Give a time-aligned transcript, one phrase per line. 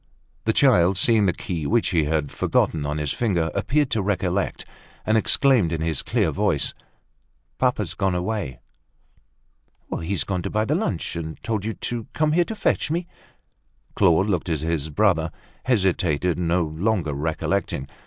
[0.45, 4.65] The child, seeing the key which he had forgotten on his finger, appeared to recollect,
[5.05, 6.73] and exclaimed in his clear voice:
[7.59, 8.57] "Papa's gone away."
[10.01, 13.05] "He's gone to buy the lunch, and told you to come here to fetch me?"
[13.93, 15.31] Claude looked at his brother,
[15.65, 17.87] hesitated, no longer recollecting.